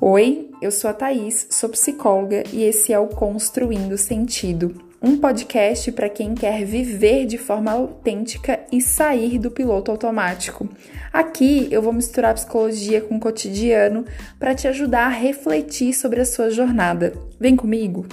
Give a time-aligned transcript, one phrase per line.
[0.00, 5.90] Oi, eu sou a Thaís, sou psicóloga e esse é o Construindo Sentido, um podcast
[5.92, 10.68] para quem quer viver de forma autêntica e sair do piloto automático.
[11.12, 14.04] Aqui eu vou misturar psicologia com o cotidiano
[14.38, 17.14] para te ajudar a refletir sobre a sua jornada.
[17.38, 18.04] Vem comigo!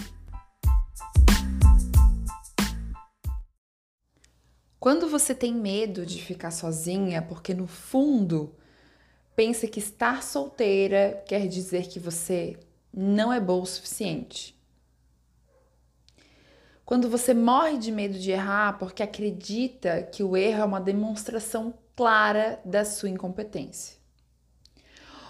[4.80, 8.56] Quando você tem medo de ficar sozinha, porque no fundo
[9.36, 12.58] pensa que estar solteira quer dizer que você
[12.94, 14.60] não é boa o suficiente.
[16.86, 21.74] Quando você morre de medo de errar porque acredita que o erro é uma demonstração
[21.96, 23.98] clara da sua incompetência.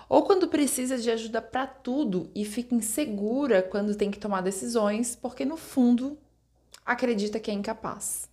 [0.09, 5.16] Ou quando precisa de ajuda para tudo e fica insegura quando tem que tomar decisões
[5.16, 6.18] porque no fundo
[6.86, 8.30] acredita que é incapaz.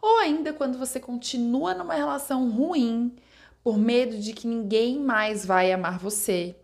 [0.00, 3.14] Ou ainda quando você continua numa relação ruim
[3.66, 6.54] por medo de que ninguém mais vai amar você,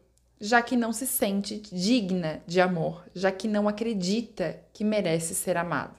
[0.41, 5.56] já que não se sente digna de amor, já que não acredita que merece ser
[5.56, 5.97] amada.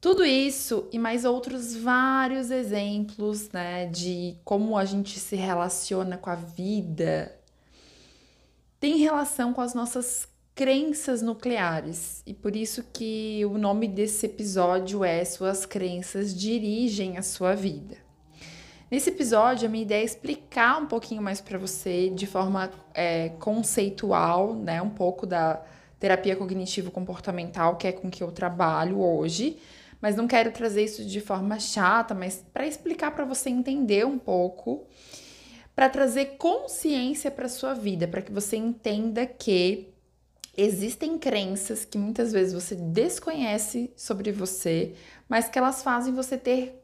[0.00, 6.30] Tudo isso e mais outros vários exemplos, né, de como a gente se relaciona com
[6.30, 7.38] a vida,
[8.80, 12.22] tem relação com as nossas crenças nucleares.
[12.24, 18.03] E por isso que o nome desse episódio é Suas crenças dirigem a sua vida.
[18.94, 23.30] Nesse episódio, a minha ideia é explicar um pouquinho mais para você, de forma é,
[23.40, 25.60] conceitual, né, um pouco da
[25.98, 29.58] terapia cognitivo-comportamental, que é com que eu trabalho hoje,
[30.00, 34.16] mas não quero trazer isso de forma chata, mas para explicar para você entender um
[34.16, 34.86] pouco,
[35.74, 39.92] para trazer consciência para sua vida, para que você entenda que
[40.56, 44.94] existem crenças que muitas vezes você desconhece sobre você,
[45.28, 46.80] mas que elas fazem você ter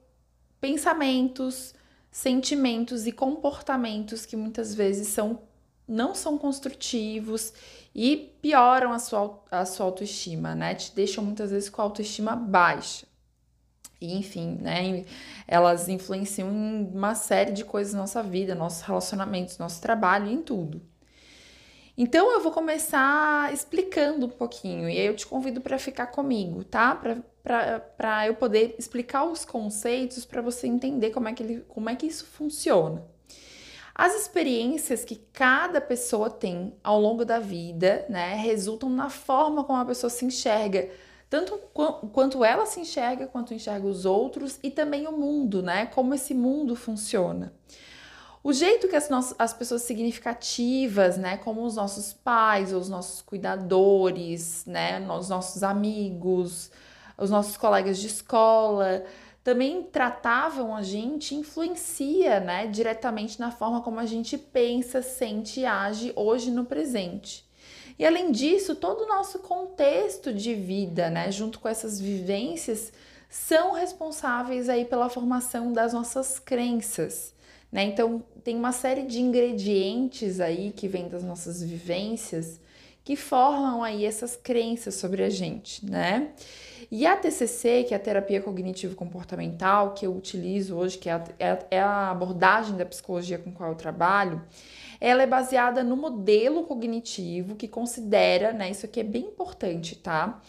[0.60, 1.78] pensamentos,
[2.10, 5.40] sentimentos e comportamentos que muitas vezes são
[5.86, 7.52] não são construtivos
[7.92, 10.74] e pioram a sua, a sua autoestima, né?
[10.74, 13.06] Te deixam muitas vezes com a autoestima baixa.
[14.00, 15.04] E, enfim, né?
[15.48, 20.40] Elas influenciam em uma série de coisas na nossa vida, nossos relacionamentos, nosso trabalho, em
[20.40, 20.80] tudo.
[22.02, 26.64] Então eu vou começar explicando um pouquinho e aí eu te convido para ficar comigo,
[26.64, 26.94] tá?
[26.94, 31.94] Para eu poder explicar os conceitos para você entender como é, que ele, como é
[31.94, 33.04] que isso funciona.
[33.94, 39.78] As experiências que cada pessoa tem ao longo da vida, né, resultam na forma como
[39.78, 40.88] a pessoa se enxerga,
[41.28, 41.58] tanto
[42.14, 46.32] quanto ela se enxerga, quanto enxerga os outros e também o mundo, né, como esse
[46.32, 47.52] mundo funciona.
[48.42, 53.20] O jeito que as, nossas, as pessoas significativas, né, como os nossos pais, os nossos
[53.20, 56.70] cuidadores, né, os nossos amigos,
[57.18, 59.04] os nossos colegas de escola,
[59.44, 65.66] também tratavam a gente influencia, né, diretamente na forma como a gente pensa, sente e
[65.66, 67.46] age hoje no presente.
[67.98, 72.90] E além disso, todo o nosso contexto de vida, né, junto com essas vivências,
[73.28, 77.34] são responsáveis aí pela formação das nossas crenças.
[77.70, 77.84] Né?
[77.84, 82.60] Então, tem uma série de ingredientes aí que vêm das nossas vivências
[83.04, 86.30] que formam aí essas crenças sobre a gente, né?
[86.90, 91.24] E a TCC, que é a terapia cognitivo-comportamental, que eu utilizo hoje, que é a,
[91.38, 94.42] é, é a abordagem da psicologia com qual eu trabalho,
[95.00, 98.70] ela é baseada no modelo cognitivo que considera, né?
[98.70, 100.40] Isso aqui é bem importante, tá?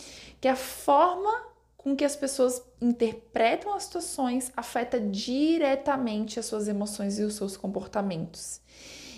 [0.42, 1.51] Que a forma
[1.84, 7.58] com que as pessoas interpretam as situações afeta diretamente as suas emoções e os seus
[7.58, 8.62] comportamentos.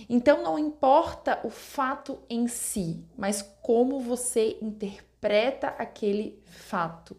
[0.07, 7.17] Então não importa o fato em si, mas como você interpreta aquele fato.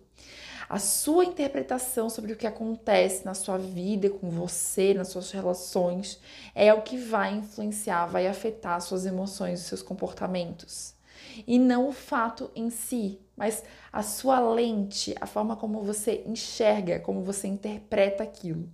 [0.66, 6.18] A sua interpretação sobre o que acontece na sua vida, com você, nas suas relações,
[6.54, 10.93] é o que vai influenciar, vai afetar suas emoções e seus comportamentos.
[11.46, 13.62] E não o fato em si, mas
[13.92, 18.68] a sua lente, a forma como você enxerga, como você interpreta aquilo.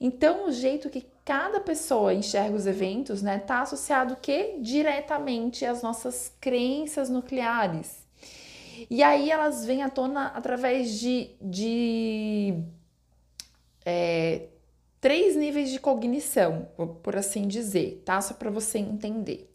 [0.00, 5.82] Então, o jeito que cada pessoa enxerga os eventos, né, tá associado que diretamente às
[5.82, 8.06] nossas crenças nucleares.
[8.88, 12.62] E aí elas vêm à tona através de, de
[13.84, 14.46] é,
[15.00, 16.68] três níveis de cognição,
[17.02, 18.20] por assim dizer, tá?
[18.20, 19.52] Só para você entender.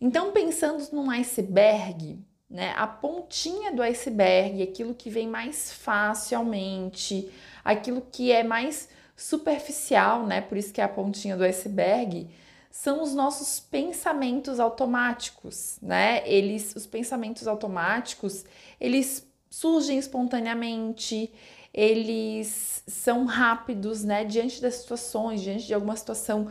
[0.00, 2.18] Então, pensando num iceberg,
[2.48, 2.72] né?
[2.76, 7.30] A pontinha do iceberg, aquilo que vem mais facilmente,
[7.64, 10.40] aquilo que é mais superficial, né?
[10.40, 12.28] Por isso que é a pontinha do iceberg,
[12.70, 16.22] são os nossos pensamentos automáticos, né?
[16.28, 18.44] Eles, os pensamentos automáticos,
[18.80, 21.32] eles surgem espontaneamente,
[21.74, 24.24] eles são rápidos, né?
[24.24, 26.48] Diante das situações, diante de alguma situação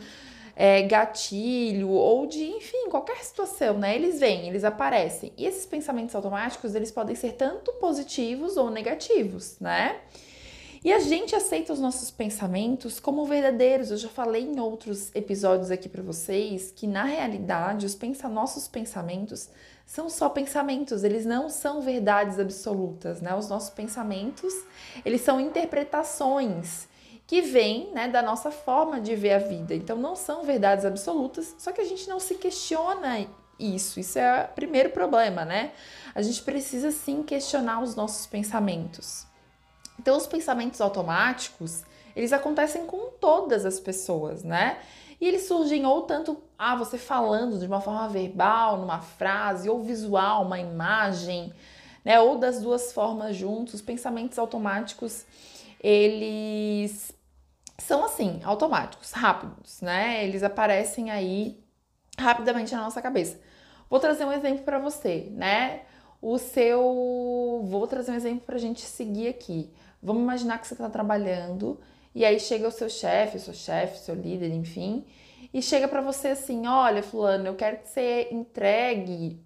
[0.60, 3.96] é, gatilho ou de, enfim, qualquer situação, né?
[3.96, 5.32] Eles vêm, eles aparecem.
[5.38, 9.98] E esses pensamentos automáticos, eles podem ser tanto positivos ou negativos, né?
[10.84, 13.92] E a gente aceita os nossos pensamentos como verdadeiros.
[13.92, 18.68] Eu já falei em outros episódios aqui para vocês que na realidade os pensa nossos
[18.68, 19.50] pensamentos
[19.86, 23.34] são só pensamentos, eles não são verdades absolutas, né?
[23.36, 24.54] Os nossos pensamentos,
[25.06, 26.87] eles são interpretações
[27.28, 29.76] que vêm, né, da nossa forma de ver a vida.
[29.76, 33.28] Então não são verdades absolutas, só que a gente não se questiona
[33.60, 34.00] isso.
[34.00, 35.74] Isso é o primeiro problema, né?
[36.16, 39.28] A gente precisa sim questionar os nossos pensamentos.
[40.00, 41.84] Então os pensamentos automáticos,
[42.16, 44.80] eles acontecem com todas as pessoas, né?
[45.20, 49.84] E eles surgem ou tanto, ah, você falando de uma forma verbal, numa frase, ou
[49.84, 51.52] visual, uma imagem,
[52.06, 52.22] né?
[52.22, 53.74] Ou das duas formas juntos.
[53.74, 55.26] Os pensamentos automáticos,
[55.82, 57.17] eles
[57.78, 60.24] são assim, automáticos, rápidos, né?
[60.26, 61.64] Eles aparecem aí
[62.18, 63.40] rapidamente na nossa cabeça.
[63.90, 65.82] Vou trazer um exemplo para você, né?
[66.22, 67.62] O seu.
[67.66, 69.72] Vou trazer um exemplo para a gente seguir aqui.
[70.02, 71.80] Vamos imaginar que você está trabalhando
[72.14, 75.06] e aí chega o seu chefe, seu chefe, seu líder, enfim,
[75.54, 79.40] e chega para você assim: olha, Fulano, eu quero que você entregue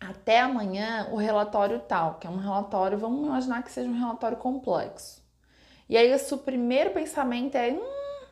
[0.00, 4.36] até amanhã o relatório tal, que é um relatório, vamos imaginar que seja um relatório
[4.36, 5.23] complexo.
[5.88, 8.26] E aí o seu primeiro pensamento é: hum,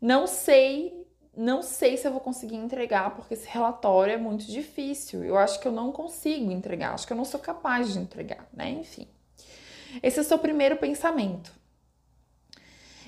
[0.00, 1.06] não sei,
[1.36, 5.24] não sei se eu vou conseguir entregar, porque esse relatório é muito difícil.
[5.24, 8.48] Eu acho que eu não consigo entregar, acho que eu não sou capaz de entregar,
[8.52, 8.70] né?
[8.70, 9.06] Enfim.
[10.02, 11.52] Esse é o seu primeiro pensamento.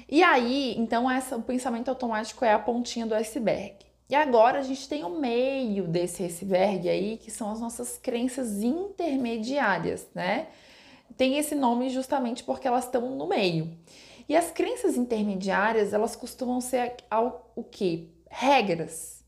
[0.09, 3.77] E aí, então, essa, o pensamento automático é a pontinha do iceberg.
[4.11, 8.63] E agora a gente tem o meio desse iceberg aí, que são as nossas crenças
[8.63, 10.49] intermediárias, né?
[11.17, 13.77] Tem esse nome justamente porque elas estão no meio.
[14.29, 18.11] E as crenças intermediárias, elas costumam ser ao, o que?
[18.31, 19.25] Regras,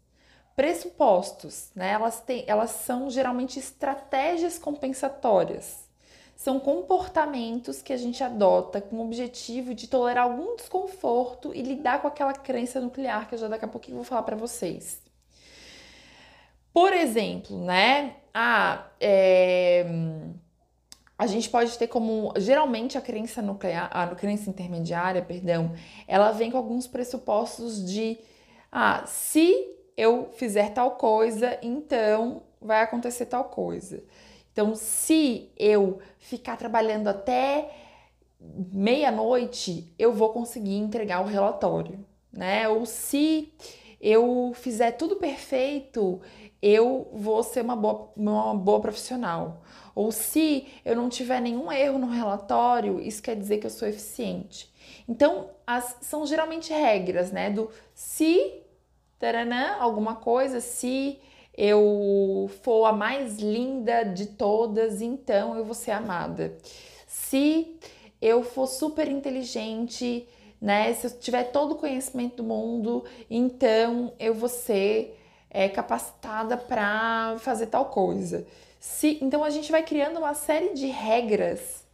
[0.57, 1.91] pressupostos, né?
[1.91, 5.85] Elas, têm, elas são geralmente estratégias compensatórias
[6.37, 12.03] são comportamentos que a gente adota com o objetivo de tolerar algum desconforto e lidar
[12.03, 15.01] com aquela crença nuclear que eu já daqui a pouquinho vou falar para vocês.
[16.73, 18.17] Por exemplo, né?
[18.33, 19.87] Ah, é,
[21.19, 25.73] a gente pode ter como geralmente a crença nuclear, a crença intermediária, perdão,
[26.09, 28.19] ela vem com alguns pressupostos de
[28.71, 34.03] ah, se eu fizer tal coisa, então vai acontecer tal coisa.
[34.53, 37.71] Então, se eu ficar trabalhando até
[38.73, 42.69] meia-noite, eu vou conseguir entregar o relatório, né?
[42.69, 43.53] Ou se
[44.05, 46.21] eu fizer tudo perfeito,
[46.61, 49.63] eu vou ser uma boa, uma boa profissional.
[49.95, 53.89] Ou se eu não tiver nenhum erro no relatório, isso quer dizer que eu sou
[53.89, 54.71] eficiente.
[55.09, 57.49] Então, as, são geralmente regras, né?
[57.49, 58.61] Do se,
[59.19, 61.19] taranã, alguma coisa, se
[61.57, 66.59] eu for a mais linda de todas, então eu vou ser amada.
[67.07, 67.79] Se
[68.21, 70.29] eu for super inteligente,
[70.65, 70.95] né?
[70.95, 75.21] Se eu tiver todo o conhecimento do mundo, então eu vou ser
[75.51, 78.47] é, capacitada para fazer tal coisa.
[78.81, 81.85] Se, então a gente vai criando uma série de regras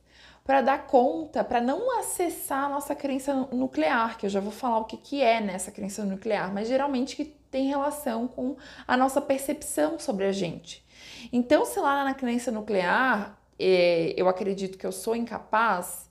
[0.44, 4.78] para dar conta, para não acessar a nossa crença nuclear, que eu já vou falar
[4.78, 8.56] o que, que é nessa crença nuclear, mas geralmente que tem relação com
[8.86, 10.86] a nossa percepção sobre a gente.
[11.32, 16.08] Então, se lá na crença nuclear é, eu acredito que eu sou incapaz,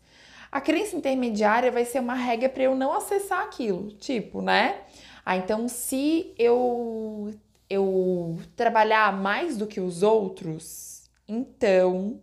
[0.51, 3.91] a crença intermediária vai ser uma regra para eu não acessar aquilo.
[3.93, 4.81] Tipo, né?
[5.25, 7.33] Ah, então se eu
[7.69, 12.19] eu trabalhar mais do que os outros, então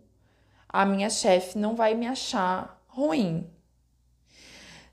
[0.67, 3.49] a minha chefe não vai me achar ruim.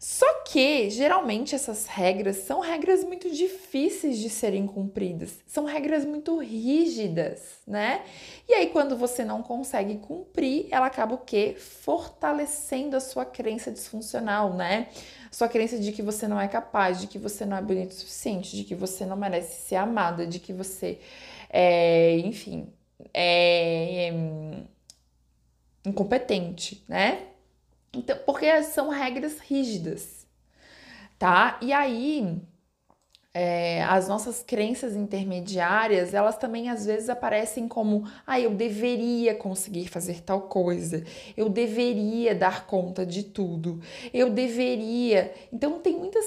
[0.04, 6.36] Só que, geralmente, essas regras são regras muito difíceis de serem cumpridas, são regras muito
[6.36, 8.04] rígidas, né?
[8.46, 11.56] E aí, quando você não consegue cumprir, ela acaba o quê?
[11.58, 14.88] Fortalecendo a sua crença disfuncional, né?
[15.30, 17.94] Sua crença de que você não é capaz, de que você não é bonito o
[17.94, 20.98] suficiente, de que você não merece ser amada, de que você
[21.48, 22.70] é, enfim,
[23.14, 24.14] é, é
[25.86, 27.28] incompetente, né?
[27.94, 30.26] Então, porque são regras rígidas,
[31.18, 31.58] tá?
[31.62, 32.40] E aí,
[33.32, 39.88] é, as nossas crenças intermediárias, elas também às vezes aparecem como, ah, eu deveria conseguir
[39.88, 41.04] fazer tal coisa,
[41.36, 43.80] eu deveria dar conta de tudo,
[44.12, 45.34] eu deveria.
[45.52, 46.24] Então, tem muitas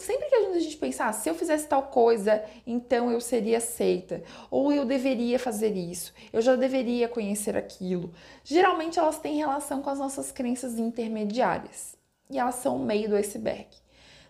[0.00, 4.22] sempre que a gente pensar, ah, se eu fizesse tal coisa, então eu seria aceita,
[4.50, 8.12] ou eu deveria fazer isso, eu já deveria conhecer aquilo.
[8.44, 11.96] Geralmente elas têm relação com as nossas crenças intermediárias.
[12.30, 13.66] E elas são o meio do iceberg.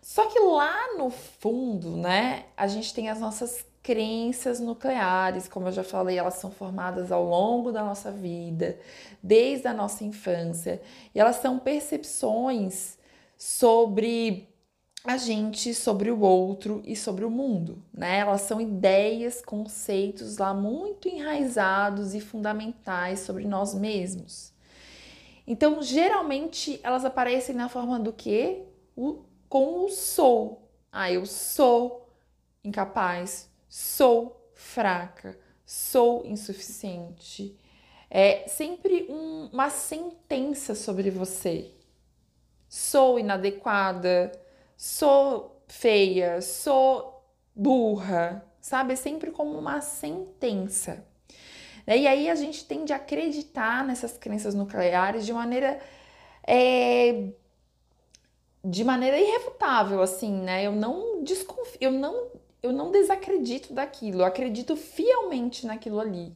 [0.01, 5.73] Só que lá no fundo, né, a gente tem as nossas crenças nucleares, como eu
[5.73, 8.79] já falei, elas são formadas ao longo da nossa vida,
[9.23, 10.81] desde a nossa infância,
[11.15, 12.97] e elas são percepções
[13.37, 14.49] sobre
[15.05, 18.19] a gente, sobre o outro e sobre o mundo, né?
[18.19, 24.53] Elas são ideias, conceitos lá muito enraizados e fundamentais sobre nós mesmos.
[25.45, 28.63] Então, geralmente elas aparecem na forma do que?
[28.97, 30.69] O, com o sou.
[30.93, 32.09] Ah, eu sou
[32.63, 37.57] incapaz, sou fraca, sou insuficiente.
[38.09, 41.73] É sempre um, uma sentença sobre você.
[42.69, 44.31] Sou inadequada,
[44.77, 47.25] sou feia, sou
[47.55, 48.95] burra, sabe?
[48.95, 51.05] É sempre como uma sentença.
[51.87, 55.81] E aí a gente tende a acreditar nessas crenças nucleares de maneira
[56.47, 57.31] é,
[58.65, 60.65] de maneira irrefutável, assim, né?
[60.67, 62.31] Eu não desconfio, eu não
[62.63, 66.33] eu não desacredito daquilo, eu acredito fielmente naquilo ali.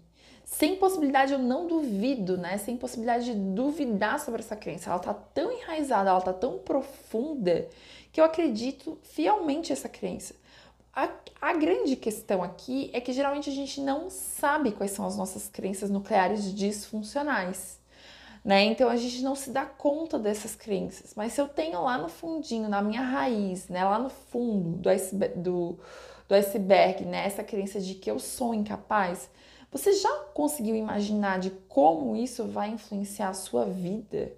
[0.47, 2.57] Sem possibilidade, eu não duvido, né?
[2.57, 4.88] Sem possibilidade de duvidar sobre essa crença.
[4.88, 7.69] Ela tá tão enraizada, ela tá tão profunda
[8.12, 10.37] que eu acredito fielmente essa crença.
[10.95, 11.11] A,
[11.43, 15.49] a, grande questão aqui é que geralmente a gente não sabe quais são as nossas
[15.49, 17.81] crenças nucleares disfuncionais.
[18.45, 18.67] Né?
[18.67, 21.12] Então a gente não se dá conta dessas crenças.
[21.17, 23.85] Mas se eu tenho lá no fundinho, na minha raiz, né?
[23.85, 25.76] lá no fundo do iceberg, do,
[26.29, 27.26] do iceberg né?
[27.26, 29.29] essa crença de que eu sou incapaz,
[29.70, 34.32] você já conseguiu imaginar de como isso vai influenciar a sua vida?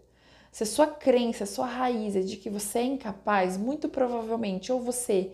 [0.50, 4.72] Se a sua crença, a sua raiz é de que você é incapaz, muito provavelmente
[4.72, 5.30] ou você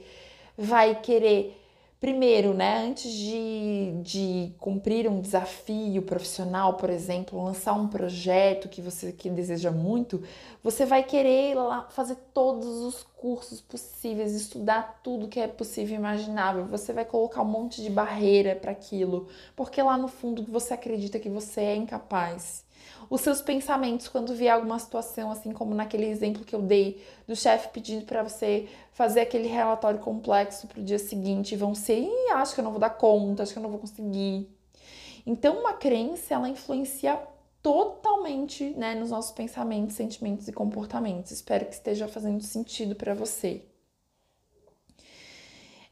[0.56, 1.63] vai querer
[2.00, 8.82] Primeiro, né, antes de, de cumprir um desafio profissional, por exemplo, lançar um projeto que
[8.82, 10.22] você que deseja muito,
[10.62, 15.98] você vai querer lá fazer todos os cursos possíveis, estudar tudo que é possível e
[15.98, 16.66] imaginável.
[16.66, 21.18] Você vai colocar um monte de barreira para aquilo, porque lá no fundo você acredita
[21.18, 22.63] que você é incapaz
[23.10, 27.36] os seus pensamentos quando vier alguma situação, assim como naquele exemplo que eu dei do
[27.36, 32.54] chefe pedindo para você fazer aquele relatório complexo para o dia seguinte, vão ser, acho
[32.54, 34.48] que eu não vou dar conta, acho que eu não vou conseguir.
[35.26, 37.18] Então, uma crença, ela influencia
[37.62, 41.30] totalmente né, nos nossos pensamentos, sentimentos e comportamentos.
[41.30, 43.64] Espero que esteja fazendo sentido para você.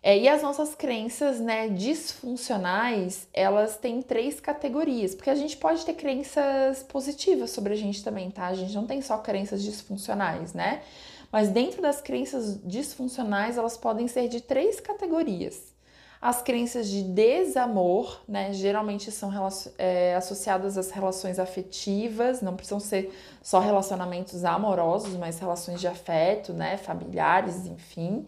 [0.03, 5.85] É, e as nossas crenças né, disfuncionais, elas têm três categorias, porque a gente pode
[5.85, 8.49] ter crenças positivas sobre a gente também, tá?
[8.49, 10.83] A gente não tem só crenças disfuncionais, né?
[11.31, 15.73] Mas dentro das crenças disfuncionais, elas podem ser de três categorias.
[16.21, 19.31] As crenças de desamor, né, geralmente são
[19.79, 26.53] é, associadas às relações afetivas, não precisam ser só relacionamentos amorosos, mas relações de afeto,
[26.53, 28.27] né, familiares, enfim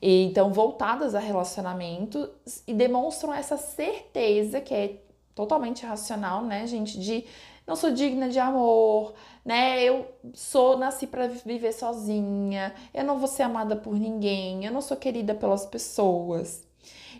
[0.00, 2.28] e, então voltadas a relacionamentos
[2.66, 5.00] e demonstram essa certeza que é
[5.34, 7.24] totalmente racional, né, gente, de
[7.66, 9.14] não sou digna de amor,
[9.44, 9.82] né?
[9.82, 14.82] Eu sou nasci para viver sozinha, eu não vou ser amada por ninguém, eu não
[14.82, 16.62] sou querida pelas pessoas.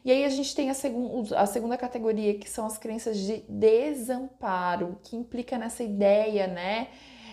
[0.05, 3.39] E aí a gente tem a, segun, a segunda categoria, que são as crenças de
[3.49, 6.89] desamparo, que implica nessa ideia, né,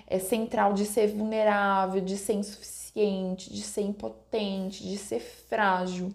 [0.08, 6.14] é central de ser vulnerável, de ser insuficiente de ser impotente, de ser frágil.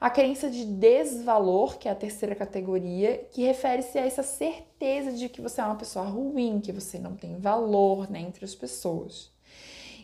[0.00, 5.28] A crença de desvalor, que é a terceira categoria, que refere-se a essa certeza de
[5.28, 9.30] que você é uma pessoa ruim, que você não tem valor né, entre as pessoas.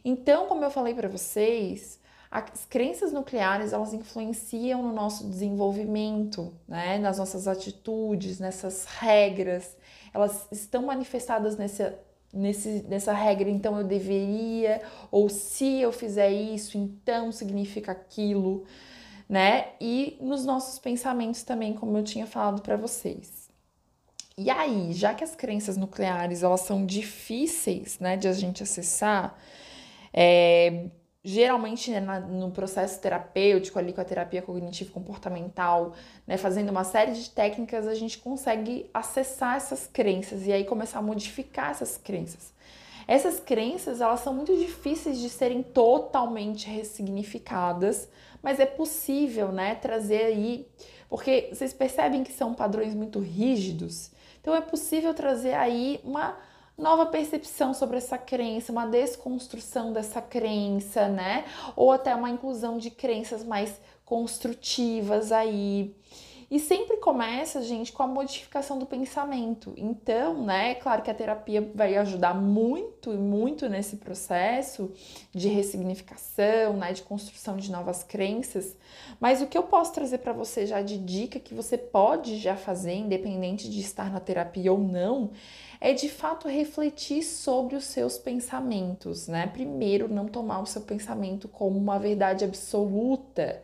[0.04, 1.98] Então, como eu falei para vocês,
[2.30, 9.76] as crenças nucleares elas influenciam no nosso desenvolvimento, né, nas nossas atitudes, nessas regras.
[10.12, 11.82] Elas estão manifestadas nesse,
[12.36, 18.64] nesse, nessa regra, então eu deveria, ou se eu fizer isso, então significa aquilo,
[19.28, 19.68] né?
[19.80, 23.46] E nos nossos pensamentos também, como eu tinha falado para vocês.
[24.38, 29.34] E aí, já que as crenças nucleares elas são difíceis, né, de a gente acessar,
[30.12, 30.90] é,
[31.26, 35.92] geralmente né, no processo terapêutico ali com a terapia cognitivo comportamental,
[36.24, 41.00] né, fazendo uma série de técnicas, a gente consegue acessar essas crenças e aí começar
[41.00, 42.52] a modificar essas crenças.
[43.08, 48.08] Essas crenças, elas são muito difíceis de serem totalmente ressignificadas,
[48.40, 50.68] mas é possível, né, trazer aí,
[51.08, 54.12] porque vocês percebem que são padrões muito rígidos.
[54.40, 56.36] Então é possível trazer aí uma
[56.76, 61.44] nova percepção sobre essa crença, uma desconstrução dessa crença, né?
[61.74, 65.94] Ou até uma inclusão de crenças mais construtivas aí.
[66.48, 69.74] E sempre começa, gente, com a modificação do pensamento.
[69.76, 74.92] Então, né, claro que a terapia vai ajudar muito e muito nesse processo
[75.34, 78.76] de ressignificação, né, de construção de novas crenças.
[79.18, 82.56] Mas o que eu posso trazer para você já de dica que você pode já
[82.56, 85.32] fazer, independente de estar na terapia ou não,
[85.80, 89.46] é de fato refletir sobre os seus pensamentos, né?
[89.46, 93.62] Primeiro, não tomar o seu pensamento como uma verdade absoluta.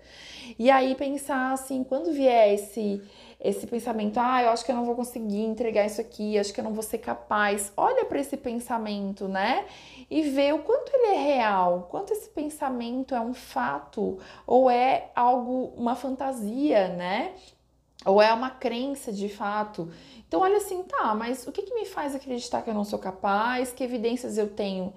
[0.59, 3.03] E aí pensar assim, quando vier esse
[3.45, 6.61] esse pensamento, ah, eu acho que eu não vou conseguir entregar isso aqui, acho que
[6.61, 7.73] eu não vou ser capaz.
[7.77, 9.67] Olha para esse pensamento, né?
[10.09, 15.11] E vê o quanto ele é real, quanto esse pensamento é um fato ou é
[15.17, 17.33] algo, uma fantasia, né?
[18.05, 19.91] Ou é uma crença de fato.
[20.27, 22.99] Então, olha assim, tá, mas o que, que me faz acreditar que eu não sou
[22.99, 23.73] capaz?
[23.73, 24.93] Que evidências eu tenho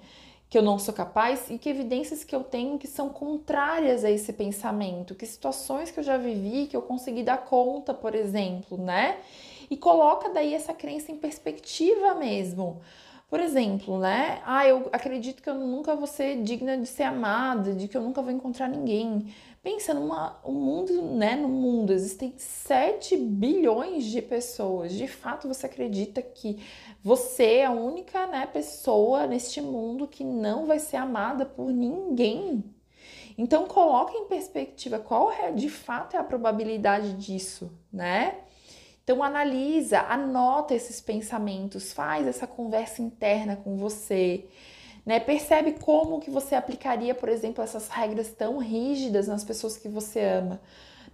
[0.48, 1.50] que eu não sou capaz?
[1.50, 5.14] E que evidências que eu tenho que são contrárias a esse pensamento?
[5.14, 9.18] Que situações que eu já vivi que eu consegui dar conta, por exemplo, né?
[9.68, 12.80] E coloca daí essa crença em perspectiva mesmo.
[13.28, 14.40] Por exemplo, né?
[14.46, 18.00] Ah, eu acredito que eu nunca vou ser digna de ser amada, de que eu
[18.00, 19.34] nunca vou encontrar ninguém.
[19.66, 21.34] Pensa numa, um mundo, né?
[21.34, 24.92] No mundo existem 7 bilhões de pessoas.
[24.92, 26.64] De fato, você acredita que
[27.02, 32.62] você é a única né, pessoa neste mundo que não vai ser amada por ninguém?
[33.36, 38.36] Então coloque em perspectiva qual é de fato é a probabilidade disso, né?
[39.02, 44.46] Então analisa, anota esses pensamentos, faz essa conversa interna com você
[45.06, 45.20] né?
[45.20, 50.20] Percebe como que você aplicaria, por exemplo, essas regras tão rígidas nas pessoas que você
[50.20, 50.60] ama.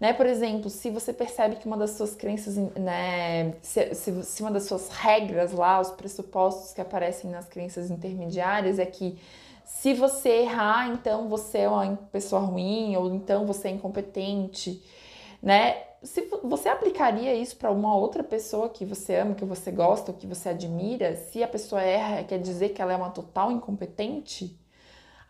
[0.00, 0.14] Né?
[0.14, 4.50] Por exemplo, se você percebe que uma das suas crenças, né, se, se, se uma
[4.50, 9.18] das suas regras lá, os pressupostos que aparecem nas crenças intermediárias é que
[9.64, 14.82] se você errar, então você é uma pessoa ruim, ou então você é incompetente,
[15.42, 15.76] né?
[16.02, 20.26] Se você aplicaria isso para uma outra pessoa que você ama, que você gosta, que
[20.26, 24.58] você admira, se a pessoa erra, quer dizer que ela é uma total incompetente?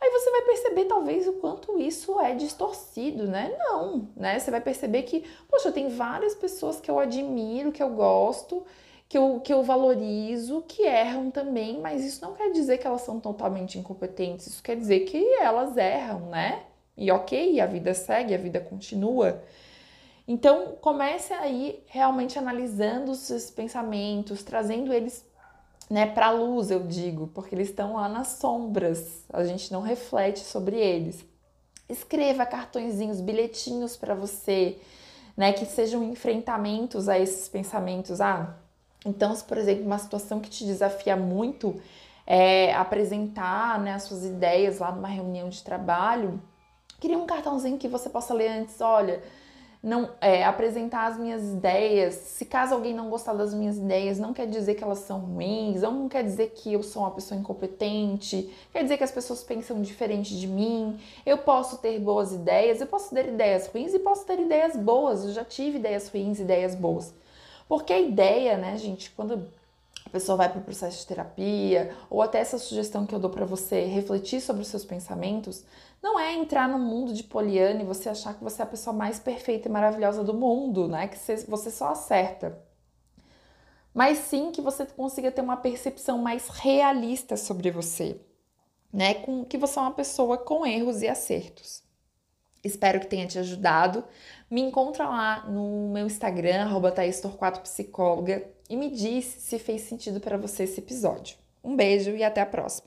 [0.00, 3.54] Aí você vai perceber talvez o quanto isso é distorcido, né?
[3.56, 4.38] Não, né?
[4.38, 8.64] Você vai perceber que, poxa, tem várias pessoas que eu admiro, que eu gosto,
[9.08, 13.02] que eu, que eu valorizo, que erram também, mas isso não quer dizer que elas
[13.02, 16.64] são totalmente incompetentes, isso quer dizer que elas erram, né?
[16.96, 19.42] E ok, a vida segue, a vida continua.
[20.26, 25.24] Então, comece aí realmente analisando os seus pensamentos, trazendo eles
[25.90, 29.82] né, para a luz, eu digo, porque eles estão lá nas sombras, a gente não
[29.82, 31.24] reflete sobre eles.
[31.88, 34.78] Escreva cartõezinhos, bilhetinhos para você,
[35.36, 38.20] né, que sejam enfrentamentos a esses pensamentos.
[38.20, 38.56] Ah,
[39.04, 41.80] então, se por exemplo, uma situação que te desafia muito
[42.24, 46.40] é apresentar né, as suas ideias lá numa reunião de trabalho,
[47.00, 49.20] cria um cartãozinho que você possa ler antes, olha
[49.82, 52.14] não é, apresentar as minhas ideias.
[52.14, 55.82] Se caso alguém não gostar das minhas ideias, não quer dizer que elas são ruins,
[55.82, 59.82] não quer dizer que eu sou uma pessoa incompetente, quer dizer que as pessoas pensam
[59.82, 61.00] diferente de mim.
[61.26, 65.24] Eu posso ter boas ideias, eu posso ter ideias ruins e posso ter ideias boas.
[65.24, 67.12] Eu já tive ideias ruins, ideias boas.
[67.68, 69.48] Porque a ideia, né, gente, quando
[70.12, 73.46] pessoa vai para o processo de terapia, ou até essa sugestão que eu dou para
[73.46, 75.64] você refletir sobre os seus pensamentos,
[76.02, 78.94] não é entrar no mundo de Poliana e você achar que você é a pessoa
[78.94, 81.08] mais perfeita e maravilhosa do mundo, né?
[81.08, 81.16] Que
[81.48, 82.62] você só acerta.
[83.94, 88.20] Mas sim que você consiga ter uma percepção mais realista sobre você,
[88.92, 89.14] né?
[89.14, 91.82] Com que você é uma pessoa com erros e acertos.
[92.64, 94.04] Espero que tenha te ajudado.
[94.52, 96.92] Me encontra lá no meu Instagram, arroba
[97.62, 101.38] psicóloga, e me diz se fez sentido para você esse episódio.
[101.64, 102.86] Um beijo e até a próxima!